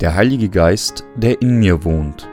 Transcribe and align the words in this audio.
Der 0.00 0.16
Heilige 0.16 0.48
Geist, 0.48 1.04
der 1.14 1.40
in 1.40 1.60
mir 1.60 1.84
wohnt. 1.84 2.28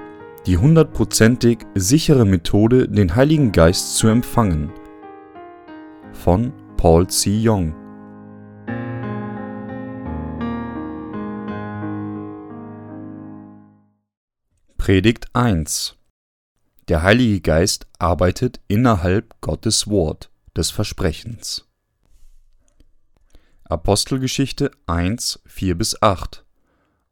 Die 0.48 0.58
hundertprozentig 0.58 1.60
sichere 1.76 2.26
Methode, 2.26 2.90
den 2.90 3.16
Heiligen 3.16 3.52
Geist 3.52 3.98
zu 3.98 4.08
empfangen. 4.08 4.74
Von 6.12 6.54
Paul 6.76 7.06
C. 7.06 7.40
Young. 7.48 7.76
Predigt 14.78 15.28
1 15.34 15.96
Der 16.88 17.04
Heilige 17.04 17.42
Geist 17.42 17.86
arbeitet 18.00 18.60
innerhalb 18.70 19.40
Gottes 19.40 19.88
Wort 19.88 20.32
des 20.58 20.72
Versprechens. 20.72 21.68
Apostelgeschichte 23.66 24.72
1, 24.88 25.44
4 25.46 25.78
bis 25.78 26.02
8 26.02 26.44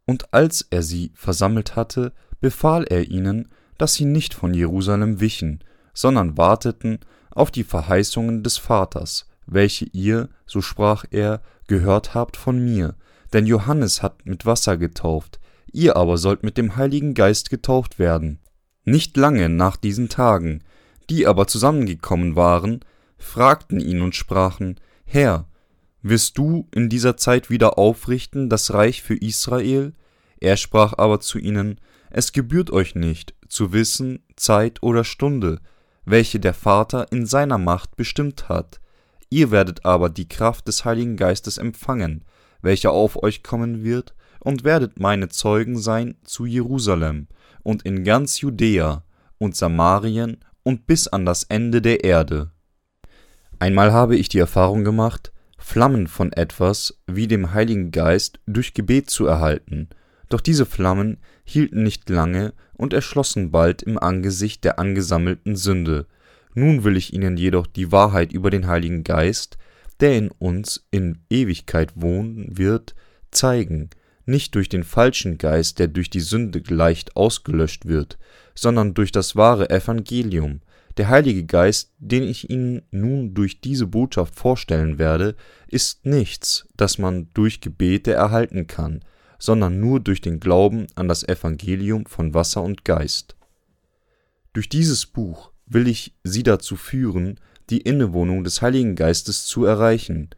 und 0.10 0.34
als 0.34 0.66
er 0.72 0.82
sie 0.82 1.12
versammelt 1.14 1.76
hatte, 1.76 2.14
befahl 2.42 2.84
er 2.86 3.12
ihnen, 3.12 3.48
dass 3.78 3.94
sie 3.94 4.06
nicht 4.06 4.34
von 4.34 4.56
Jerusalem 4.56 5.20
wichen, 5.20 5.64
sondern 5.94 6.36
warteten 6.36 6.98
auf 7.30 7.52
die 7.52 7.64
Verheißungen 7.64 8.42
des 8.42 8.58
Vaters, 8.58 9.28
welche 9.46 9.86
ihr, 9.86 10.30
so 10.48 10.62
sprach 10.62 11.06
er, 11.12 11.44
gehört 11.68 12.16
habt 12.16 12.38
von 12.38 12.58
mir, 12.58 12.96
denn 13.34 13.46
Johannes 13.46 14.02
hat 14.02 14.26
mit 14.26 14.48
Wasser 14.48 14.78
getauft, 14.78 15.40
ihr 15.72 15.96
aber 15.96 16.18
sollt 16.18 16.42
mit 16.42 16.58
dem 16.58 16.76
Heiligen 16.76 17.14
Geist 17.14 17.52
getauft 17.52 18.00
werden. 18.00 18.40
Nicht 18.86 19.16
lange 19.16 19.48
nach 19.48 19.78
diesen 19.78 20.10
Tagen, 20.10 20.64
die 21.12 21.28
aber 21.28 21.46
zusammengekommen 21.46 22.36
waren, 22.36 22.80
fragten 23.20 23.80
ihn 23.80 24.02
und 24.02 24.16
sprachen, 24.16 24.80
Herr, 25.06 25.46
wirst 26.02 26.40
du 26.40 26.68
in 26.74 26.90
dieser 26.90 27.16
Zeit 27.16 27.52
wieder 27.52 27.78
aufrichten 27.78 28.50
das 28.50 28.74
Reich 28.74 29.04
für 29.04 29.16
Israel? 29.16 29.94
Er 30.40 30.58
sprach 30.58 30.94
aber 30.98 31.20
zu 31.20 31.38
ihnen, 31.38 31.80
Es 32.10 32.32
gebührt 32.32 32.72
euch 32.72 32.96
nicht, 32.96 33.36
zu 33.48 33.74
wissen 33.74 34.24
Zeit 34.36 34.82
oder 34.82 35.04
Stunde, 35.04 35.60
welche 36.06 36.40
der 36.40 36.54
Vater 36.54 37.12
in 37.12 37.26
seiner 37.26 37.58
Macht 37.58 37.96
bestimmt 37.96 38.50
hat. 38.50 38.80
Ihr 39.30 39.52
werdet 39.52 39.86
aber 39.86 40.10
die 40.10 40.28
Kraft 40.28 40.68
des 40.68 40.86
Heiligen 40.86 41.18
Geistes 41.18 41.58
empfangen, 41.58 42.26
welcher 42.62 42.92
auf 42.92 43.22
euch 43.22 43.44
kommen 43.44 43.84
wird, 43.84 44.16
und 44.40 44.64
werdet 44.64 45.00
meine 45.00 45.30
Zeugen 45.30 45.78
sein 45.78 46.16
zu 46.24 46.46
Jerusalem 46.46 47.28
und 47.62 47.84
in 47.84 48.04
ganz 48.04 48.40
Judäa 48.40 49.04
und 49.38 49.56
Samarien 49.56 50.38
und 50.64 50.88
bis 50.88 51.08
an 51.08 51.26
das 51.26 51.44
Ende 51.44 51.82
der 51.82 52.04
Erde. 52.04 52.52
Einmal 53.60 53.92
habe 53.92 54.16
ich 54.16 54.30
die 54.30 54.40
Erfahrung 54.40 54.86
gemacht, 54.86 55.34
Flammen 55.58 56.08
von 56.08 56.32
etwas 56.32 56.98
wie 57.06 57.28
dem 57.28 57.54
Heiligen 57.54 57.92
Geist 57.92 58.40
durch 58.46 58.74
Gebet 58.74 59.10
zu 59.10 59.26
erhalten, 59.26 59.90
doch 60.30 60.42
diese 60.42 60.66
Flammen 60.66 61.18
hielten 61.44 61.84
nicht 61.84 62.10
lange 62.10 62.54
und 62.74 62.94
erschlossen 62.94 63.52
bald 63.52 63.82
im 63.82 63.98
Angesicht 63.98 64.64
der 64.64 64.80
angesammelten 64.80 65.56
Sünde. 65.56 66.06
Nun 66.54 66.84
will 66.84 66.98
ich 66.98 67.14
Ihnen 67.14 67.38
jedoch 67.38 67.68
die 67.68 67.92
Wahrheit 67.92 68.32
über 68.32 68.50
den 68.50 68.68
Heiligen 68.68 69.04
Geist, 69.04 69.58
der 70.00 70.18
in 70.18 70.32
uns 70.32 70.88
in 70.92 71.20
Ewigkeit 71.30 71.92
wohnen 71.96 72.58
wird, 72.58 72.96
zeigen, 73.32 73.90
nicht 74.26 74.56
durch 74.56 74.70
den 74.70 74.84
falschen 74.84 75.38
Geist, 75.38 75.80
der 75.80 75.88
durch 75.88 76.10
die 76.10 76.20
Sünde 76.20 76.62
leicht 76.70 77.16
ausgelöscht 77.16 77.86
wird, 77.86 78.18
sondern 78.56 78.94
durch 78.94 79.12
das 79.12 79.36
wahre 79.36 79.70
Evangelium. 79.70 80.62
Der 80.98 81.10
Heilige 81.10 81.46
Geist, 81.46 81.94
den 81.98 82.24
ich 82.24 82.50
Ihnen 82.50 82.84
nun 82.92 83.34
durch 83.34 83.62
diese 83.62 83.88
Botschaft 83.88 84.36
vorstellen 84.36 85.00
werde, 85.00 85.36
ist 85.68 86.06
nichts, 86.06 86.68
das 86.76 86.98
man 86.98 87.30
durch 87.34 87.62
Gebete 87.62 88.14
erhalten 88.14 88.68
kann, 88.68 89.02
sondern 89.40 89.80
nur 89.80 90.00
durch 90.00 90.22
den 90.22 90.40
Glauben 90.40 90.88
an 90.96 91.08
das 91.08 91.28
Evangelium 91.28 92.06
von 92.06 92.34
Wasser 92.34 92.62
und 92.62 92.86
Geist. 92.86 93.36
Durch 94.54 94.70
dieses 94.70 95.06
Buch 95.06 95.52
will 95.66 95.88
ich 95.88 96.14
Sie 96.24 96.44
dazu 96.44 96.76
führen, 96.76 97.40
die 97.70 97.82
Innewohnung 97.82 98.44
des 98.44 98.62
Heiligen 98.62 98.96
Geistes 98.96 99.46
zu 99.46 99.66
erreichen. 99.66 100.30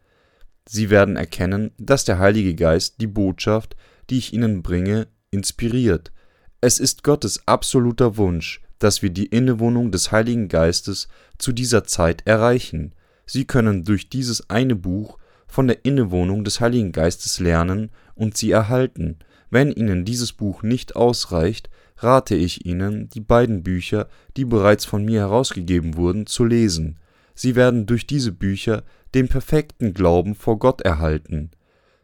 Sie 0.67 0.89
werden 0.89 1.15
erkennen, 1.15 1.71
dass 1.77 2.05
der 2.05 2.19
Heilige 2.19 2.55
Geist 2.55 3.01
die 3.01 3.07
Botschaft, 3.07 3.75
die 4.09 4.17
ich 4.17 4.33
Ihnen 4.33 4.61
bringe, 4.61 5.07
inspiriert. 5.31 6.11
Es 6.59 6.79
ist 6.79 7.03
Gottes 7.03 7.47
absoluter 7.47 8.17
Wunsch, 8.17 8.61
dass 8.77 9.01
wir 9.01 9.09
die 9.09 9.27
Innewohnung 9.27 9.91
des 9.91 10.11
Heiligen 10.11 10.47
Geistes 10.47 11.07
zu 11.37 11.53
dieser 11.53 11.85
Zeit 11.85 12.27
erreichen. 12.27 12.93
Sie 13.25 13.45
können 13.45 13.85
durch 13.85 14.09
dieses 14.09 14.49
eine 14.49 14.75
Buch 14.75 15.17
von 15.51 15.67
der 15.67 15.83
Innewohnung 15.83 16.45
des 16.45 16.61
Heiligen 16.61 16.93
Geistes 16.93 17.41
lernen 17.41 17.91
und 18.15 18.37
sie 18.37 18.51
erhalten. 18.51 19.17
Wenn 19.49 19.73
Ihnen 19.73 20.05
dieses 20.05 20.31
Buch 20.31 20.63
nicht 20.63 20.95
ausreicht, 20.95 21.69
rate 21.97 22.35
ich 22.35 22.65
Ihnen, 22.65 23.09
die 23.09 23.19
beiden 23.19 23.61
Bücher, 23.61 24.07
die 24.37 24.45
bereits 24.45 24.85
von 24.85 25.03
mir 25.03 25.19
herausgegeben 25.19 25.97
wurden, 25.97 26.25
zu 26.25 26.45
lesen. 26.45 26.99
Sie 27.35 27.57
werden 27.57 27.85
durch 27.85 28.07
diese 28.07 28.31
Bücher 28.31 28.83
den 29.13 29.27
perfekten 29.27 29.93
Glauben 29.93 30.35
vor 30.35 30.57
Gott 30.57 30.79
erhalten. 30.83 31.51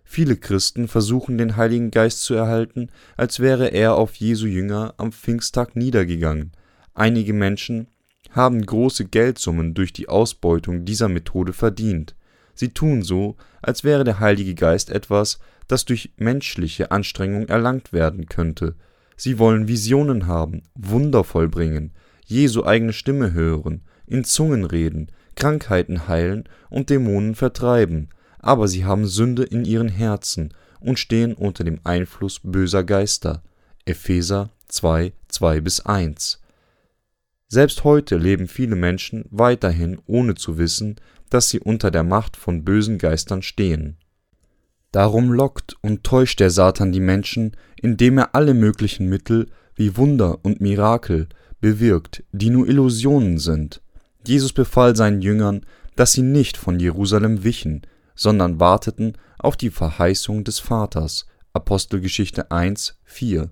Viele 0.03 0.36
Christen 0.36 0.90
versuchen 0.90 1.38
den 1.38 1.56
Heiligen 1.56 1.90
Geist 1.90 2.24
zu 2.24 2.34
erhalten, 2.34 2.90
als 3.16 3.40
wäre 3.40 3.69
er 3.69 3.96
auf 3.96 4.16
Jesu 4.16 4.46
Jünger 4.46 4.94
am 4.97 5.13
Pfingsttag 5.13 5.78
niedergegangen. 5.78 6.52
Einige 6.94 7.31
Menschen 7.31 7.88
haben 8.31 8.66
große 8.66 9.06
Geldsummen 9.06 9.74
durch 9.74 9.94
die 9.94 10.09
Ausbeutung 10.09 10.84
dieser 10.84 11.07
Methode 11.07 11.53
verdient. 11.53 12.16
Sie 12.57 12.69
tun 12.69 13.03
so, 13.03 13.35
als 13.62 13.84
wäre 13.84 14.03
der 14.03 14.19
Heilige 14.19 14.56
Geist 14.56 14.90
etwas, 14.90 15.40
das 15.68 15.85
durch 15.85 16.12
menschliche 16.18 16.91
Anstrengung 16.91 17.47
erlangt 17.47 17.94
werden 17.94 18.25
könnte. 18.25 18.75
Sie 19.16 19.38
wollen 19.38 19.68
Visionen 19.68 20.25
haben, 20.25 20.63
Wunder 20.73 21.23
vollbringen, 21.23 21.91
Jesu 22.25 22.66
eigene 22.66 22.94
Stimme 22.94 23.31
hören, 23.34 23.84
in 24.07 24.23
Zungen 24.23 24.66
reden, 24.66 25.12
Krankheiten 25.35 26.07
heilen 26.07 26.45
und 26.69 26.90
Dämonen 26.90 27.35
vertreiben, 27.35 28.09
aber 28.40 28.68
sie 28.68 28.85
haben 28.85 29.06
Sünde 29.06 29.44
in 29.44 29.63
ihren 29.63 29.89
Herzen 29.89 30.53
und 30.79 30.97
stehen 30.97 31.34
unter 31.34 31.63
dem 31.63 31.79
Einfluss 31.84 32.39
böser 32.44 32.84
Geister. 32.84 33.44
Epheser 33.85 34.50
2, 34.68 35.13
2 35.28 35.62
bis 35.62 35.85
1. 35.85 36.41
Selbst 37.50 37.84
heute 37.84 38.18
leben 38.18 38.47
viele 38.47 38.75
Menschen 38.75 39.25
weiterhin 39.29 40.00
ohne 40.06 40.35
zu 40.35 40.57
wissen, 40.57 40.97
dass 41.29 41.49
sie 41.49 41.59
unter 41.59 41.91
der 41.91 42.03
Macht 42.03 42.38
von 42.38 42.63
bösen 42.63 42.97
Geistern 42.97 43.41
stehen. 43.41 43.97
Darum 44.91 45.31
lockt 45.31 45.75
und 45.81 46.03
täuscht 46.03 46.39
der 46.39 46.49
Satan 46.49 46.91
die 46.91 46.99
Menschen, 46.99 47.55
indem 47.81 48.17
er 48.17 48.35
alle 48.35 48.53
möglichen 48.53 49.09
Mittel 49.09 49.47
wie 49.75 49.97
Wunder 49.97 50.39
und 50.43 50.61
Mirakel 50.61 51.27
bewirkt, 51.59 52.23
die 52.31 52.49
nur 52.49 52.67
Illusionen 52.67 53.38
sind. 53.38 53.81
Jesus 54.25 54.53
befahl 54.53 54.95
seinen 54.95 55.21
Jüngern, 55.21 55.65
dass 55.95 56.13
sie 56.13 56.21
nicht 56.21 56.57
von 56.57 56.79
Jerusalem 56.79 57.44
wichen, 57.44 57.81
sondern 58.15 58.59
warteten 58.59 59.13
auf 59.39 59.57
die 59.57 59.69
Verheißung 59.69 60.44
des 60.44 60.59
Vaters. 60.59 61.27
Apostelgeschichte 61.53 62.51
1, 62.51 62.99
4. 63.03 63.49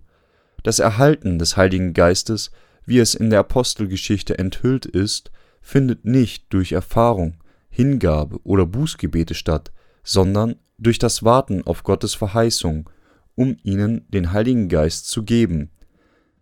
Das 0.63 0.79
Erhalten 0.79 1.37
des 1.37 1.57
Heiligen 1.57 1.93
Geistes, 1.93 2.51
wie 2.85 2.99
es 2.99 3.15
in 3.15 3.29
der 3.29 3.39
Apostelgeschichte 3.39 4.37
enthüllt 4.37 4.85
ist, 4.85 5.31
findet 5.61 6.05
nicht 6.05 6.45
durch 6.53 6.71
Erfahrung, 6.71 7.35
Hingabe 7.75 8.39
oder 8.45 8.65
Bußgebete 8.65 9.33
statt, 9.33 9.73
sondern 10.01 10.55
durch 10.77 10.97
das 10.97 11.23
Warten 11.23 11.61
auf 11.67 11.83
Gottes 11.83 12.13
Verheißung, 12.15 12.89
um 13.35 13.57
ihnen 13.63 14.05
den 14.07 14.31
Heiligen 14.31 14.69
Geist 14.69 15.09
zu 15.09 15.23
geben. 15.23 15.71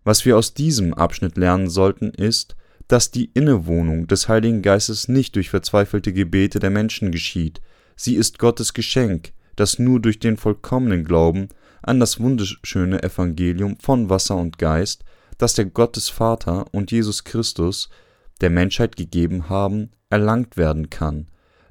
Was 0.03 0.25
wir 0.25 0.37
aus 0.37 0.53
diesem 0.53 0.93
Abschnitt 0.93 1.35
lernen 1.35 1.71
sollten, 1.71 2.11
ist, 2.11 2.55
dass 2.87 3.09
die 3.09 3.31
Innewohnung 3.33 4.05
des 4.05 4.29
Heiligen 4.29 4.61
Geistes 4.61 5.07
nicht 5.07 5.35
durch 5.35 5.49
verzweifelte 5.49 6.13
Gebete 6.13 6.59
der 6.59 6.69
Menschen 6.69 7.11
geschieht, 7.11 7.61
sie 7.95 8.15
ist 8.15 8.37
Gottes 8.37 8.75
Geschenk, 8.75 9.33
das 9.55 9.79
nur 9.79 9.99
durch 9.99 10.19
den 10.19 10.37
vollkommenen 10.37 11.03
Glauben 11.03 11.47
an 11.81 11.99
das 11.99 12.19
wunderschöne 12.19 13.01
Evangelium 13.01 13.77
von 13.79 14.07
Wasser 14.09 14.35
und 14.35 14.59
Geist, 14.59 15.03
das 15.39 15.55
der 15.55 15.65
Gottesvater 15.65 16.67
und 16.71 16.91
Jesus 16.91 17.23
Christus 17.23 17.89
der 18.43 18.49
Menschheit 18.49 18.95
gegeben 18.97 19.49
haben, 19.49 19.89
erlangt 20.09 20.57
werden 20.57 20.89
kann. 20.89 21.27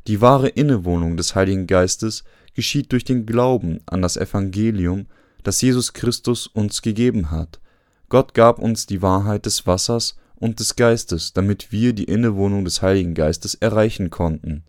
Die 0.07 0.21
wahre 0.21 0.49
Innewohnung 0.49 1.17
des 1.17 1.35
Heiligen 1.35 1.67
Geistes 1.67 2.25
geschieht 2.55 2.91
durch 2.93 3.05
den 3.05 3.27
Glauben 3.27 3.81
an 3.87 4.03
das 4.03 4.17
Evangelium, 4.17 5.07
das 5.43 5.61
Jesus 5.61 5.93
Christus 5.93 6.47
uns 6.47 6.83
gegeben 6.83 7.31
hat. 7.31 7.61
Gott 8.09 8.35
gab 8.35 8.59
uns 8.59 8.87
die 8.87 9.03
Wahrheit 9.03 9.47
des 9.47 9.67
Wassers 9.67 10.17
und 10.35 10.61
des 10.61 10.75
Geistes, 10.75 11.33
damit 11.33 11.73
wir 11.73 11.93
die 11.93 12.05
Innewohnung 12.05 12.65
des 12.65 12.83
Heiligen 12.83 13.15
Geistes 13.15 13.55
erreichen 13.55 14.11
konnten. 14.11 14.65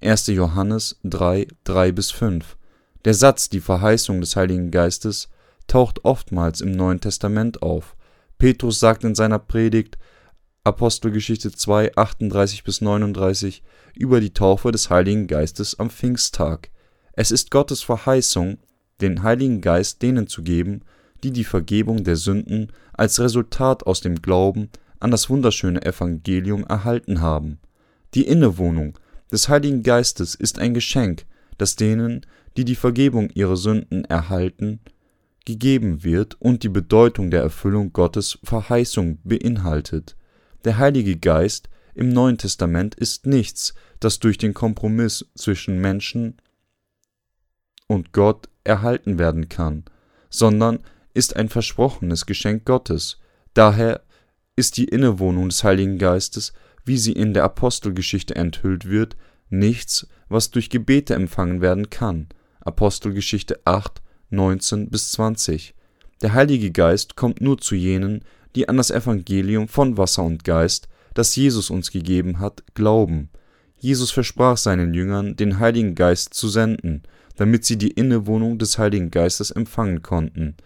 1. 0.00 0.28
Johannes 0.28 0.98
3, 1.04 1.46
3 1.64 1.92
bis 1.92 2.10
5. 2.10 2.56
Der 3.04 3.14
Satz, 3.14 3.48
die 3.48 3.60
Verheißung 3.60 4.20
des 4.20 4.36
Heiligen 4.36 4.70
Geistes, 4.70 5.28
taucht 5.66 6.04
oftmals 6.04 6.60
im 6.60 6.72
Neuen 6.72 7.00
Testament 7.00 7.62
auf. 7.62 7.94
Petrus 8.38 8.80
sagt 8.80 9.04
in 9.04 9.14
seiner 9.14 9.38
Predigt, 9.38 9.96
Apostelgeschichte 10.64 11.50
2, 11.50 11.96
38 11.96 12.62
bis 12.62 12.82
39 12.82 13.64
über 13.96 14.20
die 14.20 14.32
Taufe 14.32 14.70
des 14.70 14.90
Heiligen 14.90 15.26
Geistes 15.26 15.76
am 15.80 15.90
Pfingsttag. 15.90 16.70
Es 17.14 17.32
ist 17.32 17.50
Gottes 17.50 17.82
Verheißung, 17.82 18.58
den 19.00 19.24
Heiligen 19.24 19.60
Geist 19.60 20.02
denen 20.02 20.28
zu 20.28 20.44
geben, 20.44 20.82
die 21.24 21.32
die 21.32 21.42
Vergebung 21.42 22.04
der 22.04 22.14
Sünden 22.14 22.70
als 22.92 23.18
Resultat 23.18 23.88
aus 23.88 24.02
dem 24.02 24.22
Glauben 24.22 24.68
an 25.00 25.10
das 25.10 25.28
wunderschöne 25.28 25.84
Evangelium 25.84 26.62
erhalten 26.62 27.20
haben. 27.20 27.58
Die 28.14 28.28
Innewohnung 28.28 28.96
des 29.32 29.48
Heiligen 29.48 29.82
Geistes 29.82 30.36
ist 30.36 30.60
ein 30.60 30.74
Geschenk, 30.74 31.26
das 31.58 31.74
denen, 31.74 32.24
die 32.56 32.64
die 32.64 32.76
Vergebung 32.76 33.30
ihrer 33.30 33.56
Sünden 33.56 34.04
erhalten, 34.04 34.78
gegeben 35.44 36.04
wird 36.04 36.40
und 36.40 36.62
die 36.62 36.68
Bedeutung 36.68 37.32
der 37.32 37.42
Erfüllung 37.42 37.92
Gottes 37.92 38.38
Verheißung 38.44 39.18
beinhaltet. 39.24 40.14
Der 40.64 40.78
Heilige 40.78 41.16
Geist 41.16 41.68
im 41.94 42.08
Neuen 42.08 42.38
Testament 42.38 42.94
ist 42.94 43.26
nichts, 43.26 43.74
das 44.00 44.18
durch 44.18 44.38
den 44.38 44.54
Kompromiss 44.54 45.26
zwischen 45.34 45.80
Menschen 45.80 46.36
und 47.86 48.12
Gott 48.12 48.48
erhalten 48.64 49.18
werden 49.18 49.48
kann, 49.48 49.84
sondern 50.30 50.80
ist 51.14 51.36
ein 51.36 51.48
versprochenes 51.48 52.26
Geschenk 52.26 52.64
Gottes. 52.64 53.18
Daher 53.54 54.02
ist 54.56 54.76
die 54.76 54.84
Innewohnung 54.84 55.48
des 55.48 55.64
Heiligen 55.64 55.98
Geistes, 55.98 56.52
wie 56.84 56.96
sie 56.96 57.12
in 57.12 57.34
der 57.34 57.44
Apostelgeschichte 57.44 58.34
enthüllt 58.34 58.88
wird, 58.88 59.16
nichts, 59.50 60.06
was 60.28 60.50
durch 60.50 60.70
Gebete 60.70 61.14
empfangen 61.14 61.60
werden 61.60 61.90
kann. 61.90 62.28
Apostelgeschichte 62.60 63.60
8, 63.64 64.00
19 64.30 64.88
bis 64.90 65.12
20. 65.12 65.74
Der 66.22 66.32
Heilige 66.32 66.70
Geist 66.70 67.16
kommt 67.16 67.40
nur 67.40 67.58
zu 67.58 67.74
jenen, 67.74 68.24
die 68.54 68.68
an 68.68 68.76
das 68.76 68.90
Evangelium 68.90 69.68
von 69.68 69.96
Wasser 69.96 70.22
und 70.22 70.44
Geist, 70.44 70.88
das 71.14 71.36
Jesus 71.36 71.70
uns 71.70 71.90
gegeben 71.90 72.38
hat, 72.38 72.62
glauben. 72.74 73.30
Jesus 73.76 74.10
versprach 74.10 74.56
seinen 74.56 74.94
Jüngern, 74.94 75.36
den 75.36 75.58
Heiligen 75.58 75.94
Geist 75.94 76.34
zu 76.34 76.48
senden, 76.48 77.02
damit 77.36 77.64
sie 77.64 77.76
die 77.76 77.90
Innewohnung 77.90 78.58
des 78.58 78.78
Heiligen 78.78 79.10
Geistes 79.10 79.50
empfangen 79.50 80.02
konnten. 80.02 80.56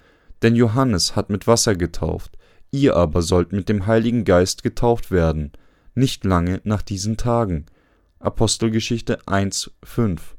Denn 0.43 0.55
Johannes 0.55 1.17
hat 1.17 1.31
mit 1.31 1.47
Wasser 1.47 1.75
getauft, 1.75 2.37
ihr 2.71 2.97
aber 2.97 3.23
sollt 3.23 3.53
mit 3.53 3.69
dem 3.69 3.87
Heiligen 3.87 4.25
Geist 4.25 4.63
getauft 4.63 5.11
werden, 5.11 5.53
nicht 5.95 6.25
lange 6.25 6.61
nach 6.65 6.83
diesen 6.83 7.17
Tagen. 7.17 7.67
Apostelgeschichte 8.19 9.19
1, 9.27 9.71
5. 9.83 10.37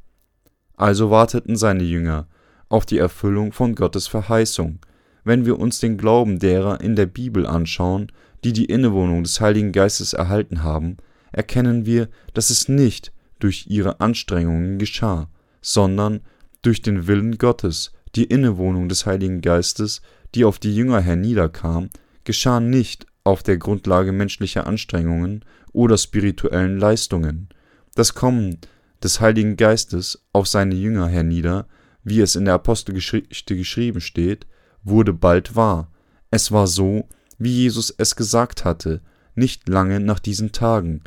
Also 0.76 1.10
warteten 1.10 1.56
seine 1.56 1.84
Jünger 1.84 2.28
auf 2.70 2.86
die 2.86 2.98
Erfüllung 3.00 3.52
von 3.54 3.74
Gottes 3.76 4.08
Verheißung. 4.08 4.80
Wenn 5.28 5.46
wir 5.46 5.60
uns 5.60 5.82
den 5.82 5.98
Glauben 5.98 6.40
derer 6.40 6.80
in 6.80 6.96
der 6.96 7.06
Bibel 7.06 7.46
anschauen, 7.46 8.10
die 8.46 8.54
die 8.54 8.64
Innewohnung 8.64 9.24
des 9.24 9.42
Heiligen 9.42 9.74
Geistes 9.74 10.14
erhalten 10.14 10.64
haben, 10.64 10.96
erkennen 11.34 11.86
wir, 11.86 12.08
dass 12.34 12.50
es 12.50 12.70
nicht 12.70 13.12
durch 13.40 13.66
ihre 13.68 14.00
Anstrengungen 14.00 14.80
geschah, 14.80 15.30
sondern 15.62 16.22
durch 16.62 16.82
den 16.82 17.08
Willen 17.08 17.38
Gottes, 17.38 17.92
die 18.16 18.24
Innewohnung 18.24 18.88
des 18.88 19.06
Heiligen 19.06 19.42
Geistes, 19.42 20.02
die 20.34 20.46
auf 20.46 20.60
die 20.60 20.74
Jünger 20.74 21.02
herniederkam, 21.02 21.90
geschah 22.24 22.62
nicht 22.62 23.06
auf 23.26 23.44
der 23.44 23.58
Grundlage 23.58 24.14
menschlicher 24.14 24.66
Anstrengungen 24.66 25.44
oder 25.74 25.98
spirituellen 25.98 26.80
Leistungen. 26.80 27.50
Das 27.96 28.14
Kommen 28.14 28.60
des 29.04 29.20
Heiligen 29.20 29.58
Geistes 29.58 30.26
auf 30.32 30.48
seine 30.48 30.76
Jünger 30.76 31.10
hernieder, 31.10 31.68
wie 32.06 32.22
es 32.22 32.38
in 32.38 32.46
der 32.46 32.54
Apostelgeschichte 32.54 33.58
geschrieben 33.58 34.00
steht, 34.00 34.48
wurde 34.84 35.14
bald 35.14 35.56
wahr. 35.56 35.92
Es 36.32 36.52
war 36.52 36.68
so, 36.68 37.08
wie 37.38 37.52
Jesus 37.52 37.94
es 37.98 38.16
gesagt 38.16 38.66
hatte, 38.66 39.02
nicht 39.36 39.70
lange 39.70 40.00
nach 40.00 40.20
diesen 40.20 40.52
Tagen. 40.52 41.02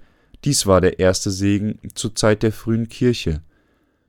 Dies 0.44 0.66
war 0.66 0.80
der 0.80 0.98
erste 0.98 1.30
Segen 1.30 1.78
zur 1.94 2.14
Zeit 2.14 2.42
der 2.42 2.52
frühen 2.52 2.88
Kirche. 2.88 3.42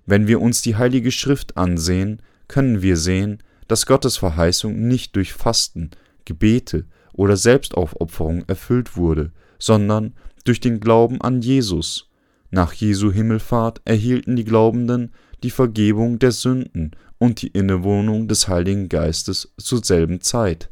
Wenn 0.05 0.27
wir 0.27 0.41
uns 0.41 0.61
die 0.61 0.75
Heilige 0.75 1.11
Schrift 1.11 1.57
ansehen, 1.57 2.21
können 2.47 2.81
wir 2.81 2.97
sehen, 2.97 3.39
dass 3.67 3.85
Gottes 3.85 4.17
Verheißung 4.17 4.87
nicht 4.87 5.15
durch 5.15 5.33
Fasten, 5.33 5.91
Gebete 6.25 6.85
oder 7.13 7.37
Selbstaufopferung 7.37 8.43
erfüllt 8.47 8.95
wurde, 8.95 9.31
sondern 9.59 10.13
durch 10.43 10.59
den 10.59 10.79
Glauben 10.79 11.21
an 11.21 11.41
Jesus. 11.41 12.09
Nach 12.49 12.73
Jesu 12.73 13.11
Himmelfahrt 13.11 13.81
erhielten 13.85 14.35
die 14.35 14.43
Glaubenden 14.43 15.11
die 15.43 15.51
Vergebung 15.51 16.19
der 16.19 16.31
Sünden 16.31 16.91
und 17.21 17.43
die 17.43 17.49
Innewohnung 17.49 18.27
des 18.27 18.47
Heiligen 18.47 18.89
Geistes 18.89 19.53
zur 19.59 19.83
selben 19.83 20.21
Zeit. 20.21 20.71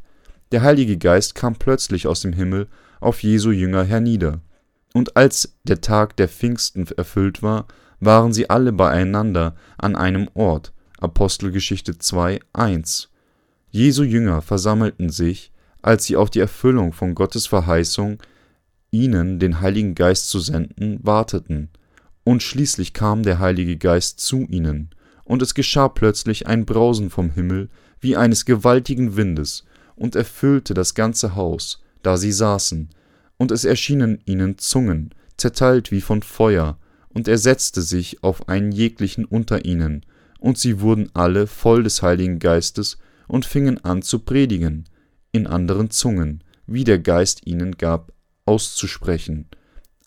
Der 0.52 0.64
Heilige 0.64 0.98
Geist 0.98 1.36
kam 1.36 1.56
plötzlich 1.56 2.08
aus 2.08 2.22
dem 2.22 2.34
Himmel 2.34 2.68
auf 3.00 3.22
Jesu 3.22 3.52
Jünger 3.52 3.84
hernieder. 3.84 4.42
Und 4.96 5.16
als 5.16 5.60
der 5.66 5.80
Tag 5.80 6.18
der 6.18 6.28
Pfingsten 6.28 6.88
erfüllt 6.98 7.44
war, 7.44 7.68
waren 8.00 8.34
sie 8.34 8.50
alle 8.50 8.72
beieinander 8.72 9.56
an 9.78 9.96
einem 9.96 10.28
Ort. 10.34 10.74
Apostelgeschichte 11.00 12.00
2, 12.00 12.40
1. 12.54 13.10
Jesu 13.70 14.02
Jünger 14.02 14.42
versammelten 14.42 15.12
sich, 15.12 15.52
als 15.84 16.06
sie 16.06 16.16
auf 16.16 16.32
die 16.32 16.40
Erfüllung 16.40 16.94
von 16.94 17.14
Gottes 17.14 17.46
Verheißung, 17.46 18.18
ihnen 18.90 19.38
den 19.38 19.62
Heiligen 19.62 19.94
Geist 19.94 20.30
zu 20.30 20.40
senden, 20.40 20.98
warteten. 21.04 21.70
Und 22.24 22.42
schließlich 22.42 22.94
kam 22.94 23.22
der 23.22 23.38
Heilige 23.38 23.78
Geist 23.78 24.20
zu 24.20 24.48
ihnen, 24.50 24.90
und 25.30 25.44
es 25.44 25.54
geschah 25.54 25.90
plötzlich 25.90 26.48
ein 26.48 26.66
Brausen 26.66 27.12
vom 27.12 27.30
Himmel 27.30 27.70
wie 28.02 28.18
eines 28.18 28.46
gewaltigen 28.46 29.16
Windes, 29.16 29.64
und 29.96 30.16
erfüllte 30.16 30.74
das 30.74 30.96
ganze 30.96 31.36
Haus, 31.36 31.84
da 32.02 32.18
sie 32.18 32.32
saßen, 32.32 32.90
und 33.38 33.52
es 33.52 33.64
erschienen 33.64 34.22
ihnen 34.26 34.58
Zungen, 34.58 35.14
zerteilt 35.38 35.92
wie 35.92 36.02
von 36.02 36.24
Feuer, 36.24 36.80
und 37.10 37.28
er 37.28 37.38
setzte 37.38 37.84
sich 37.84 38.24
auf 38.24 38.50
einen 38.50 38.72
jeglichen 38.72 39.24
unter 39.24 39.66
ihnen, 39.66 40.04
und 40.40 40.58
sie 40.58 40.82
wurden 40.82 41.12
alle 41.14 41.46
voll 41.46 41.84
des 41.84 42.02
Heiligen 42.02 42.40
Geistes 42.40 42.98
und 43.28 43.46
fingen 43.46 43.86
an 43.86 44.02
zu 44.02 44.20
predigen, 44.20 44.86
in 45.32 45.46
anderen 45.46 45.92
Zungen, 45.92 46.44
wie 46.66 46.86
der 46.86 46.98
Geist 46.98 47.46
ihnen 47.46 47.78
gab, 47.78 48.14
auszusprechen. 48.46 49.48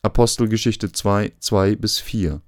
Apostelgeschichte 0.02 0.90
2, 0.90 1.30
2 1.38 1.76
bis 1.76 2.00
4. 2.00 2.42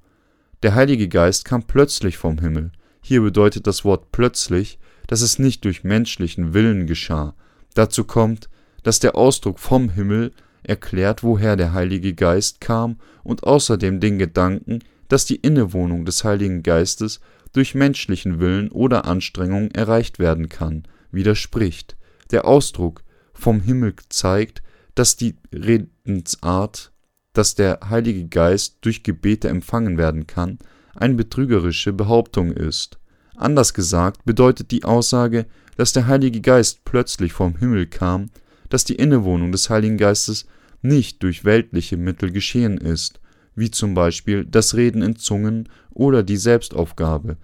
Der 0.64 0.74
Heilige 0.74 1.08
Geist 1.10 1.44
kam 1.44 1.64
plötzlich 1.64 2.16
vom 2.16 2.38
Himmel. 2.38 2.72
Hier 3.02 3.20
bedeutet 3.20 3.66
das 3.66 3.84
Wort 3.84 4.12
plötzlich, 4.12 4.78
dass 5.06 5.20
es 5.20 5.38
nicht 5.38 5.62
durch 5.66 5.84
menschlichen 5.84 6.54
Willen 6.54 6.86
geschah. 6.86 7.34
Dazu 7.74 8.04
kommt, 8.04 8.48
dass 8.82 8.98
der 8.98 9.14
Ausdruck 9.14 9.58
vom 9.58 9.90
Himmel 9.90 10.32
erklärt, 10.62 11.22
woher 11.22 11.56
der 11.56 11.74
Heilige 11.74 12.14
Geist 12.14 12.62
kam 12.62 12.96
und 13.24 13.44
außerdem 13.44 14.00
den 14.00 14.18
Gedanken, 14.18 14.78
dass 15.08 15.26
die 15.26 15.36
Innewohnung 15.36 16.06
des 16.06 16.24
Heiligen 16.24 16.62
Geistes 16.62 17.20
durch 17.52 17.74
menschlichen 17.74 18.40
Willen 18.40 18.70
oder 18.70 19.04
Anstrengung 19.04 19.70
erreicht 19.72 20.18
werden 20.18 20.48
kann, 20.48 20.84
widerspricht. 21.10 21.94
Der 22.30 22.46
Ausdruck 22.46 23.02
vom 23.34 23.60
Himmel 23.60 23.96
zeigt, 24.08 24.62
dass 24.94 25.16
die 25.16 25.36
Redensart, 25.52 26.93
dass 27.34 27.54
der 27.54 27.80
Heilige 27.90 28.26
Geist 28.26 28.78
durch 28.80 29.02
Gebete 29.02 29.48
empfangen 29.48 29.98
werden 29.98 30.26
kann, 30.26 30.58
eine 30.94 31.14
betrügerische 31.14 31.92
Behauptung 31.92 32.52
ist. 32.52 32.98
Anders 33.36 33.74
gesagt 33.74 34.24
bedeutet 34.24 34.70
die 34.70 34.84
Aussage, 34.84 35.46
dass 35.76 35.92
der 35.92 36.06
Heilige 36.06 36.40
Geist 36.40 36.84
plötzlich 36.84 37.32
vom 37.32 37.56
Himmel 37.56 37.86
kam, 37.86 38.30
dass 38.70 38.84
die 38.84 38.94
Innewohnung 38.94 39.52
des 39.52 39.68
Heiligen 39.68 39.98
Geistes 39.98 40.46
nicht 40.80 41.22
durch 41.22 41.44
weltliche 41.44 41.96
Mittel 41.96 42.30
geschehen 42.30 42.78
ist, 42.78 43.20
wie 43.56 43.70
zum 43.70 43.94
Beispiel 43.94 44.44
das 44.44 44.74
Reden 44.74 45.02
in 45.02 45.16
Zungen 45.16 45.68
oder 45.90 46.22
die 46.22 46.36
Selbstaufgabe. 46.36 47.36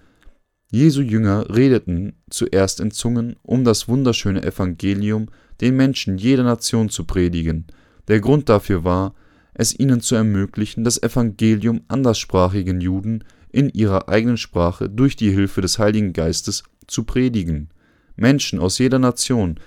Jesu 0.71 1.03
Jünger 1.03 1.53
redeten 1.53 2.15
zuerst 2.31 2.79
in 2.79 2.93
Zungen, 2.93 3.37
um 3.43 3.65
das 3.65 3.89
wunderschöne 3.89 4.43
Evangelium 4.45 5.27
den 5.61 5.77
Menschen 5.77 6.17
jeder 6.17 6.45
Nation 6.45 6.89
zu 6.91 7.05
predigen. 7.05 7.67
Der 8.07 8.21
Grund 8.21 8.49
dafür 8.49 8.85
war, 8.85 9.15
es 9.61 9.79
ihnen 9.79 10.01
zu 10.01 10.15
ermöglichen, 10.15 10.85
das 10.85 11.03
Evangelium 11.03 11.83
anderssprachigen 11.89 12.81
Juden 12.81 13.25
in 13.53 13.69
ihrer 13.69 14.09
eigenen 14.09 14.39
Sprache 14.39 14.89
durch 14.89 15.17
die 15.17 15.31
Hilfe 15.31 15.61
des 15.61 15.79
Heiligen 15.79 16.15
Geistes 16.15 16.63
zu 16.87 17.05
predigen. 17.05 17.69
Menschen 18.17 18.59
aus 18.59 18.79
jeder 18.79 18.99
Nation 18.99 19.61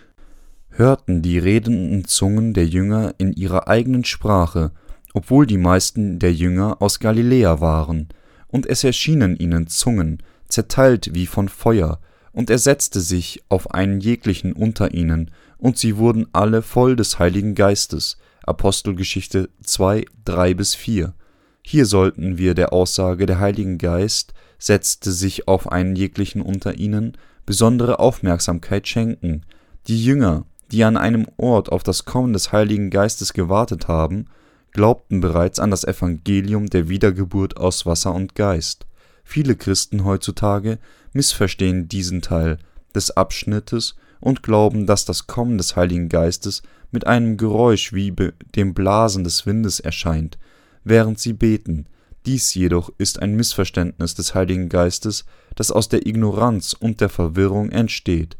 hörten 0.69 1.21
die 1.21 1.37
redenden 1.37 2.05
Zungen 2.05 2.55
der 2.55 2.65
Jünger 2.65 3.13
in 3.19 3.33
ihrer 3.33 3.67
eigenen 3.67 4.03
Sprache, 4.03 4.71
obwohl 5.13 5.45
die 5.45 5.57
meisten 5.57 6.17
der 6.17 6.33
Jünger 6.33 6.81
aus 6.81 6.99
Galiläa 6.99 7.61
waren, 7.61 8.09
und 8.47 8.65
es 8.65 8.83
erschienen 8.83 9.37
ihnen 9.37 9.67
Zungen, 9.67 10.23
zerteilt 10.47 11.13
wie 11.13 11.27
von 11.27 11.49
Feuer, 11.49 11.99
und 12.31 12.49
er 12.49 12.57
setzte 12.57 12.99
sich 12.99 13.43
auf 13.47 13.71
einen 13.71 13.99
jeglichen 13.99 14.53
unter 14.53 14.91
ihnen, 14.95 15.29
und 15.57 15.77
sie 15.77 15.97
wurden 15.97 16.25
alle 16.33 16.63
voll 16.63 16.95
des 16.95 17.19
Heiligen 17.19 17.53
Geistes. 17.53 18.17
Apostelgeschichte 18.43 19.49
2, 19.63 20.05
3 20.25 20.53
bis 20.53 20.75
4. 20.75 21.13
Hier 21.61 21.85
sollten 21.85 22.37
wir 22.37 22.53
der 22.53 22.73
Aussage 22.73 23.25
der 23.25 23.39
Heiligen 23.39 23.77
Geist 23.77 24.33
setzte 24.59 25.11
sich 25.11 25.47
auf 25.47 25.71
einen 25.71 25.95
jeglichen 25.95 26.41
unter 26.41 26.75
ihnen 26.75 27.17
besondere 27.45 27.99
Aufmerksamkeit 27.99 28.87
schenken. 28.87 29.45
Die 29.87 30.03
Jünger, 30.03 30.45
die 30.71 30.83
an 30.83 30.97
einem 30.97 31.27
Ort 31.37 31.69
auf 31.69 31.83
das 31.83 32.05
Kommen 32.05 32.33
des 32.33 32.51
Heiligen 32.51 32.89
Geistes 32.89 33.33
gewartet 33.33 33.87
haben, 33.87 34.27
glaubten 34.71 35.21
bereits 35.21 35.59
an 35.59 35.71
das 35.71 35.83
Evangelium 35.83 36.67
der 36.67 36.89
Wiedergeburt 36.89 37.57
aus 37.57 37.85
Wasser 37.85 38.13
und 38.13 38.35
Geist. 38.35 38.85
Viele 39.23 39.55
Christen 39.55 40.03
heutzutage 40.03 40.79
missverstehen 41.13 41.87
diesen 41.87 42.21
Teil 42.21 42.57
des 42.95 43.11
Abschnittes 43.11 43.95
und 44.19 44.43
glauben, 44.43 44.85
dass 44.85 45.05
das 45.05 45.27
Kommen 45.27 45.57
des 45.57 45.75
Heiligen 45.75 46.09
Geistes 46.09 46.63
mit 46.93 47.07
einem 47.07 47.37
Geräusch 47.37 47.91
wie 47.91 48.13
dem 48.55 48.73
Blasen 48.73 49.23
des 49.23 49.45
Windes 49.45 49.79
erscheint, 49.79 50.37
während 50.83 51.19
sie 51.19 51.33
beten. 51.33 51.87
Dies 52.25 52.53
jedoch 52.53 52.91
ist 52.97 53.21
ein 53.21 53.35
Missverständnis 53.35 54.15
des 54.15 54.33
Heiligen 54.33 54.69
Geistes, 54.69 55.25
das 55.55 55.71
aus 55.71 55.89
der 55.89 56.07
Ignoranz 56.07 56.73
und 56.73 57.01
der 57.01 57.09
Verwirrung 57.09 57.69
entsteht. 57.69 58.37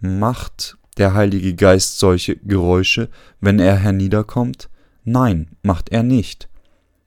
Macht 0.00 0.76
der 0.98 1.14
Heilige 1.14 1.54
Geist 1.54 1.98
solche 1.98 2.36
Geräusche, 2.36 3.08
wenn 3.40 3.58
er 3.58 3.76
herniederkommt? 3.76 4.68
Nein, 5.04 5.48
macht 5.62 5.90
er 5.90 6.02
nicht. 6.02 6.48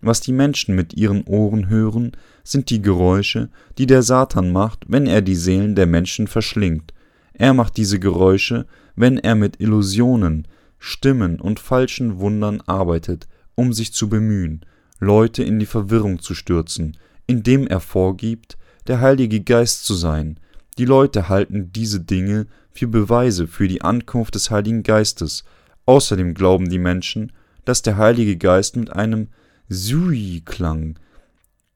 Was 0.01 0.19
die 0.19 0.33
Menschen 0.33 0.75
mit 0.75 0.93
ihren 0.93 1.23
Ohren 1.25 1.69
hören, 1.69 2.11
sind 2.43 2.69
die 2.69 2.81
Geräusche, 2.81 3.49
die 3.77 3.85
der 3.85 4.01
Satan 4.01 4.51
macht, 4.51 4.85
wenn 4.87 5.07
er 5.07 5.21
die 5.21 5.35
Seelen 5.35 5.75
der 5.75 5.85
Menschen 5.85 6.27
verschlingt. 6.27 6.93
Er 7.33 7.53
macht 7.53 7.77
diese 7.77 7.99
Geräusche, 7.99 8.65
wenn 8.95 9.17
er 9.17 9.35
mit 9.35 9.59
Illusionen, 9.59 10.47
Stimmen 10.79 11.39
und 11.39 11.59
falschen 11.59 12.19
Wundern 12.19 12.61
arbeitet, 12.61 13.27
um 13.55 13.73
sich 13.73 13.93
zu 13.93 14.09
bemühen, 14.09 14.65
Leute 14.99 15.43
in 15.43 15.59
die 15.59 15.65
Verwirrung 15.65 16.19
zu 16.19 16.35
stürzen, 16.35 16.97
indem 17.27 17.67
er 17.67 17.79
vorgibt, 17.79 18.57
der 18.87 18.99
Heilige 18.99 19.41
Geist 19.41 19.85
zu 19.85 19.93
sein. 19.93 20.39
Die 20.77 20.85
Leute 20.85 21.29
halten 21.29 21.71
diese 21.71 22.01
Dinge 22.01 22.47
für 22.71 22.87
Beweise 22.87 23.47
für 23.47 23.67
die 23.67 23.81
Ankunft 23.81 24.35
des 24.35 24.51
Heiligen 24.51 24.83
Geistes. 24.83 25.43
Außerdem 25.85 26.33
glauben 26.33 26.69
die 26.69 26.79
Menschen, 26.79 27.31
dass 27.65 27.81
der 27.81 27.97
Heilige 27.97 28.37
Geist 28.37 28.75
mit 28.75 28.91
einem 28.91 29.29
Sui-Klang 29.69 30.99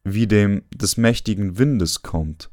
wie 0.04 0.28
dem 0.28 0.64
des 0.74 0.98
mächtigen 0.98 1.58
Windes 1.58 2.02
kommt. 2.02 2.50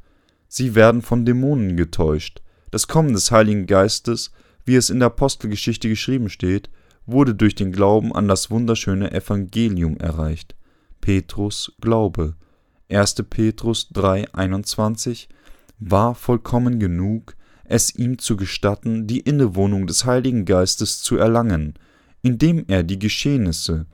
Sie 0.48 0.74
werden 0.74 1.02
von 1.02 1.24
Dämonen 1.24 1.76
getäuscht. 1.76 2.42
Das 2.70 2.88
Kommen 2.88 3.12
des 3.12 3.30
Heiligen 3.30 3.66
Geistes, 3.66 4.32
wie 4.64 4.76
es 4.76 4.90
in 4.90 4.98
der 4.98 5.06
Apostelgeschichte 5.06 5.88
geschrieben 5.88 6.28
steht, 6.28 6.70
wurde 7.06 7.34
durch 7.34 7.54
den 7.54 7.72
Glauben 7.72 8.14
an 8.14 8.28
das 8.28 8.50
wunderschöne 8.50 9.12
Evangelium 9.12 9.96
erreicht. 9.98 10.54
Petrus 11.00 11.72
Glaube 11.80 12.34
1. 12.90 13.14
Petrus 13.28 13.90
3,21 13.92 15.28
war 15.78 16.14
vollkommen 16.14 16.78
genug, 16.78 17.36
es 17.64 17.94
ihm 17.94 18.18
zu 18.18 18.36
gestatten, 18.36 19.06
die 19.06 19.20
Innewohnung 19.20 19.86
des 19.86 20.04
Heiligen 20.04 20.44
Geistes 20.44 21.00
zu 21.00 21.16
erlangen, 21.16 21.74
indem 22.22 22.64
er 22.68 22.82
die 22.82 22.98
Geschehnisse 22.98 23.86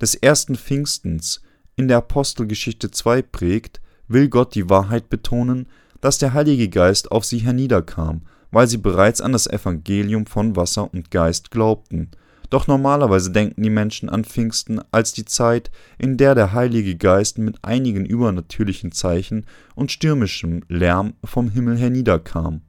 des 0.00 0.14
ersten 0.14 0.56
Pfingstens 0.56 1.42
in 1.76 1.88
der 1.88 1.98
Apostelgeschichte 1.98 2.90
2 2.90 3.22
prägt, 3.22 3.80
will 4.06 4.28
Gott 4.28 4.54
die 4.54 4.70
Wahrheit 4.70 5.10
betonen, 5.10 5.66
dass 6.00 6.18
der 6.18 6.32
Heilige 6.32 6.68
Geist 6.68 7.10
auf 7.10 7.24
sie 7.24 7.38
herniederkam, 7.38 8.22
weil 8.50 8.66
sie 8.66 8.78
bereits 8.78 9.20
an 9.20 9.32
das 9.32 9.46
Evangelium 9.46 10.26
von 10.26 10.56
Wasser 10.56 10.92
und 10.92 11.10
Geist 11.10 11.50
glaubten. 11.50 12.10
Doch 12.50 12.66
normalerweise 12.66 13.30
denken 13.30 13.62
die 13.62 13.70
Menschen 13.70 14.08
an 14.08 14.24
Pfingsten 14.24 14.80
als 14.90 15.12
die 15.12 15.26
Zeit, 15.26 15.70
in 15.98 16.16
der 16.16 16.34
der 16.34 16.52
Heilige 16.52 16.96
Geist 16.96 17.38
mit 17.38 17.62
einigen 17.62 18.06
übernatürlichen 18.06 18.92
Zeichen 18.92 19.44
und 19.74 19.92
stürmischem 19.92 20.62
Lärm 20.68 21.14
vom 21.24 21.50
Himmel 21.50 21.76
herniederkam. 21.76 22.62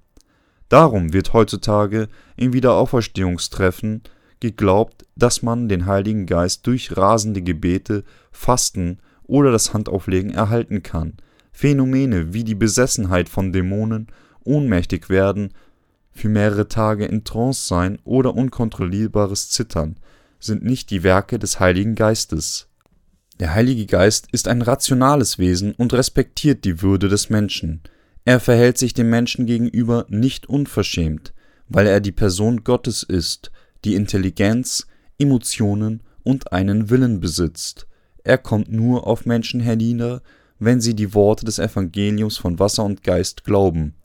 Darum 0.68 1.14
wird 1.14 1.34
heutzutage 1.34 2.10
im 2.36 2.54
Wiederauferstehungstreffen 2.54 4.04
geglaubt, 4.40 5.06
dass 5.16 5.42
man 5.42 5.68
den 5.68 5.86
Heiligen 5.86 6.26
Geist 6.26 6.68
durch 6.68 6.96
rasende 6.96 7.42
Gebete, 7.42 8.04
Fasten 8.32 9.00
oder 9.24 9.52
das 9.52 9.74
Handauflegen 9.74 10.32
erhalten 10.32 10.84
kann. 10.84 11.18
Phänomene 11.52 12.34
wie 12.34 12.44
die 12.44 12.56
Besessenheit 12.56 13.30
von 13.30 13.52
Dämonen, 13.52 14.08
ohnmächtig 14.44 15.10
werden, 15.10 15.54
für 16.20 16.30
mehrere 16.30 16.68
Tage 16.68 17.06
in 17.06 17.24
Trance 17.24 17.68
sein 17.68 18.00
oder 18.04 18.36
unkontrollierbares 18.36 19.50
Zittern 19.50 19.96
sind 20.40 20.64
nicht 20.64 20.90
die 20.90 21.04
Werke 21.04 21.40
des 21.40 21.60
Heiligen 21.60 21.96
Geistes. 21.96 22.68
Der 23.40 23.54
Heilige 23.54 23.86
Geist 23.86 24.28
ist 24.32 24.48
ein 24.48 24.62
rationales 24.62 25.40
Wesen 25.40 25.74
und 25.74 25.94
respektiert 25.94 26.66
die 26.66 26.82
Würde 26.82 27.08
des 27.08 27.30
Menschen. 27.30 27.82
Er 28.26 28.40
verhält 28.40 28.78
sich 28.78 28.94
dem 28.94 29.10
Menschen 29.10 29.46
gegenüber 29.46 30.06
nicht 30.10 30.48
unverschämt, 30.48 31.34
weil 31.68 31.88
er 31.88 32.02
die 32.02 32.12
Person 32.12 32.64
Gottes 32.64 33.04
ist 33.04 33.52
die 33.86 33.96
Intelligenz, 33.96 34.88
Emotionen 35.18 36.04
und 36.24 36.52
einen 36.52 36.90
Willen 36.90 37.20
besitzt. 37.20 37.88
Er 38.24 38.38
kommt 38.38 38.72
nur 38.72 39.08
auf 39.08 39.26
Menschen 39.26 39.62
hernieder, 39.62 40.22
wenn 40.60 40.82
sie 40.82 40.96
die 40.96 41.14
Worte 41.14 41.46
des 41.46 41.60
Evangeliums 41.60 42.38
von 42.38 42.60
Wasser 42.60 42.84
und 42.84 43.04
Geist 43.04 43.46
glauben. 43.46 43.96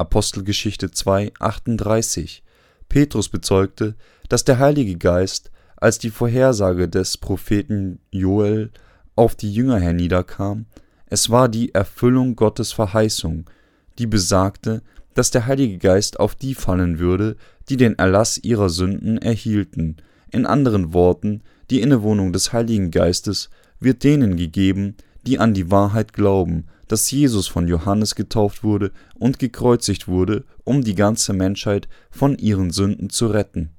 Apostelgeschichte 0.00 0.90
2, 0.90 1.32
38. 1.38 2.42
Petrus 2.88 3.28
bezeugte, 3.28 3.96
dass 4.30 4.44
der 4.44 4.58
Heilige 4.58 4.96
Geist, 4.96 5.50
als 5.76 5.98
die 5.98 6.08
Vorhersage 6.08 6.88
des 6.88 7.18
Propheten 7.18 7.98
Joel 8.10 8.70
auf 9.14 9.34
die 9.36 9.52
Jünger 9.52 9.78
herniederkam, 9.78 10.64
es 11.04 11.28
war 11.28 11.50
die 11.50 11.74
Erfüllung 11.74 12.34
Gottes 12.34 12.72
Verheißung, 12.72 13.50
die 13.98 14.06
besagte, 14.06 14.80
dass 15.12 15.30
der 15.30 15.44
Heilige 15.44 15.76
Geist 15.76 16.18
auf 16.18 16.34
die 16.34 16.54
fallen 16.54 16.98
würde, 16.98 17.36
die 17.68 17.76
den 17.76 17.98
Erlass 17.98 18.38
ihrer 18.38 18.70
Sünden 18.70 19.18
erhielten. 19.18 19.98
In 20.30 20.46
anderen 20.46 20.94
Worten, 20.94 21.42
die 21.68 21.82
Innewohnung 21.82 22.32
des 22.32 22.54
Heiligen 22.54 22.90
Geistes 22.90 23.50
wird 23.80 24.02
denen 24.02 24.36
gegeben, 24.36 24.96
die 25.26 25.38
an 25.38 25.54
die 25.54 25.70
Wahrheit 25.70 26.12
glauben, 26.12 26.66
dass 26.88 27.10
Jesus 27.10 27.46
von 27.46 27.68
Johannes 27.68 28.14
getauft 28.14 28.64
wurde 28.64 28.90
und 29.14 29.38
gekreuzigt 29.38 30.08
wurde, 30.08 30.44
um 30.64 30.82
die 30.82 30.94
ganze 30.94 31.32
Menschheit 31.32 31.88
von 32.10 32.36
ihren 32.36 32.70
Sünden 32.70 33.10
zu 33.10 33.28
retten. 33.28 33.70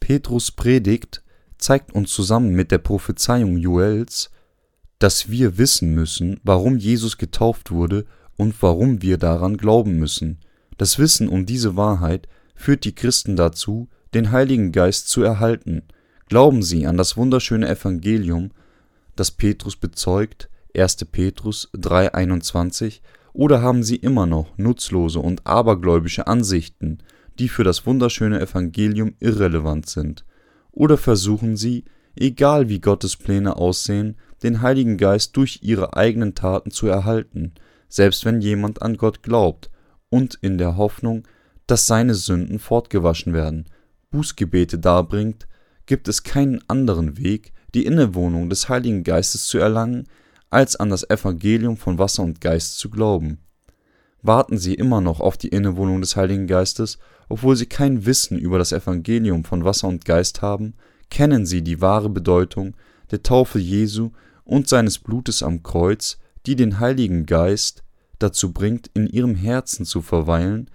Petrus 0.00 0.50
Predigt 0.50 1.22
zeigt 1.58 1.92
uns 1.92 2.12
zusammen 2.12 2.54
mit 2.54 2.70
der 2.70 2.78
Prophezeiung 2.78 3.58
Joels, 3.58 4.30
dass 4.98 5.30
wir 5.30 5.58
wissen 5.58 5.94
müssen, 5.94 6.40
warum 6.42 6.78
Jesus 6.78 7.18
getauft 7.18 7.70
wurde 7.70 8.06
und 8.36 8.62
warum 8.62 9.02
wir 9.02 9.18
daran 9.18 9.56
glauben 9.56 9.98
müssen. 9.98 10.38
Das 10.78 10.98
Wissen 10.98 11.28
um 11.28 11.44
diese 11.44 11.76
Wahrheit 11.76 12.28
führt 12.54 12.84
die 12.84 12.94
Christen 12.94 13.36
dazu, 13.36 13.88
den 14.14 14.32
Heiligen 14.32 14.72
Geist 14.72 15.08
zu 15.08 15.22
erhalten. 15.22 15.82
Glauben 16.28 16.62
sie 16.62 16.86
an 16.86 16.96
das 16.96 17.16
wunderschöne 17.16 17.68
Evangelium, 17.68 18.50
das 19.18 19.30
Petrus 19.30 19.76
bezeugt, 19.76 20.48
1. 20.76 21.06
Petrus 21.06 21.70
3,21, 21.74 23.00
oder 23.32 23.62
haben 23.62 23.82
sie 23.82 23.96
immer 23.96 24.26
noch 24.26 24.56
nutzlose 24.56 25.18
und 25.18 25.46
abergläubische 25.46 26.26
Ansichten, 26.26 26.98
die 27.38 27.48
für 27.48 27.64
das 27.64 27.86
wunderschöne 27.86 28.40
Evangelium 28.40 29.14
irrelevant 29.20 29.88
sind? 29.88 30.24
Oder 30.70 30.96
versuchen 30.96 31.56
sie, 31.56 31.84
egal 32.16 32.68
wie 32.68 32.80
Gottes 32.80 33.16
Pläne 33.16 33.56
aussehen, 33.56 34.16
den 34.42 34.62
Heiligen 34.62 34.96
Geist 34.96 35.36
durch 35.36 35.60
ihre 35.62 35.96
eigenen 35.96 36.34
Taten 36.34 36.70
zu 36.70 36.86
erhalten, 36.86 37.54
selbst 37.88 38.24
wenn 38.24 38.40
jemand 38.40 38.82
an 38.82 38.96
Gott 38.96 39.22
glaubt, 39.22 39.70
und 40.10 40.38
in 40.40 40.58
der 40.58 40.76
Hoffnung, 40.76 41.26
dass 41.66 41.86
seine 41.86 42.14
Sünden 42.14 42.58
fortgewaschen 42.58 43.34
werden, 43.34 43.66
Bußgebete 44.10 44.78
darbringt, 44.78 45.48
gibt 45.86 46.08
es 46.08 46.22
keinen 46.22 46.60
anderen 46.68 47.18
Weg, 47.18 47.52
die 47.74 47.84
Innewohnung 47.84 48.48
des 48.48 48.68
Heiligen 48.68 49.04
Geistes 49.04 49.46
zu 49.46 49.58
erlangen, 49.58 50.06
als 50.50 50.76
an 50.76 50.90
das 50.90 51.08
Evangelium 51.08 51.76
von 51.76 51.98
Wasser 51.98 52.22
und 52.22 52.40
Geist 52.40 52.78
zu 52.78 52.90
glauben. 52.90 53.38
Warten 54.22 54.58
Sie 54.58 54.74
immer 54.74 55.00
noch 55.00 55.20
auf 55.20 55.36
die 55.36 55.48
Innewohnung 55.48 56.00
des 56.00 56.16
Heiligen 56.16 56.46
Geistes, 56.46 56.98
obwohl 57.28 57.56
Sie 57.56 57.66
kein 57.66 58.06
Wissen 58.06 58.38
über 58.38 58.58
das 58.58 58.72
Evangelium 58.72 59.44
von 59.44 59.64
Wasser 59.64 59.88
und 59.88 60.04
Geist 60.04 60.42
haben, 60.42 60.74
kennen 61.10 61.46
Sie 61.46 61.62
die 61.62 61.80
wahre 61.80 62.08
Bedeutung 62.08 62.74
der 63.10 63.22
Taufe 63.22 63.58
Jesu 63.58 64.10
und 64.44 64.68
seines 64.68 64.98
Blutes 64.98 65.42
am 65.42 65.62
Kreuz, 65.62 66.18
die 66.46 66.56
den 66.56 66.80
Heiligen 66.80 67.26
Geist 67.26 67.84
dazu 68.18 68.52
bringt, 68.52 68.90
in 68.94 69.06
Ihrem 69.06 69.34
Herzen 69.34 69.84
zu 69.84 70.02
verweilen, 70.02 70.70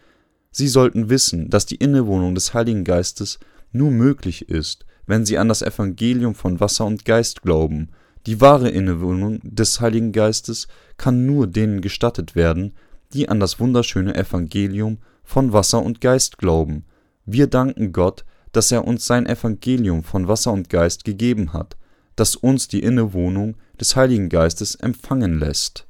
Sie 0.56 0.68
sollten 0.68 1.10
wissen, 1.10 1.50
dass 1.50 1.66
die 1.66 1.78
Innewohnung 1.78 2.36
des 2.36 2.54
Heiligen 2.54 2.84
Geistes 2.84 3.40
nur 3.72 3.90
möglich 3.90 4.50
ist, 4.50 4.86
wenn 5.06 5.26
Sie 5.26 5.38
an 5.38 5.50
das 5.50 5.62
Evangelium 5.62 6.36
von 6.36 6.60
Wasser 6.60 6.86
und 6.86 7.06
Geist 7.06 7.42
glauben. 7.42 7.90
Die 8.26 8.40
wahre 8.40 8.70
Innewohnung 8.70 9.40
des 9.44 9.82
Heiligen 9.82 10.12
Geistes 10.12 10.68
kann 10.98 11.26
nur 11.26 11.48
denen 11.48 11.82
gestattet 11.82 12.36
werden, 12.36 12.74
die 13.14 13.30
an 13.30 13.40
das 13.40 13.60
wunderschöne 13.60 14.16
Evangelium 14.16 14.98
von 15.24 15.54
Wasser 15.54 15.84
und 15.84 16.02
Geist 16.02 16.38
glauben. 16.38 16.86
Wir 17.26 17.48
danken 17.48 17.92
Gott, 17.92 18.26
dass 18.52 18.72
er 18.72 18.86
uns 18.86 19.06
sein 19.06 19.26
Evangelium 19.26 20.04
von 20.04 20.28
Wasser 20.28 20.52
und 20.52 20.70
Geist 20.70 21.04
gegeben 21.06 21.54
hat, 21.54 21.76
das 22.16 22.36
uns 22.36 22.68
die 22.68 22.84
Innewohnung 22.84 23.56
des 23.80 23.96
Heiligen 23.96 24.30
Geistes 24.30 24.76
empfangen 24.76 25.40
lässt 25.40 25.88